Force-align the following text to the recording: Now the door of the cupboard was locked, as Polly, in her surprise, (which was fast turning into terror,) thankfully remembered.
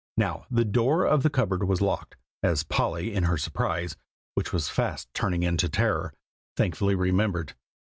Now 0.17 0.47
the 0.49 0.65
door 0.65 1.05
of 1.05 1.21
the 1.21 1.29
cupboard 1.29 1.65
was 1.65 1.79
locked, 1.79 2.15
as 2.41 2.63
Polly, 2.63 3.13
in 3.13 3.25
her 3.25 3.37
surprise, 3.37 3.95
(which 4.33 4.51
was 4.51 4.67
fast 4.67 5.07
turning 5.13 5.43
into 5.43 5.69
terror,) 5.69 6.11
thankfully 6.57 6.95
remembered. 6.95 7.53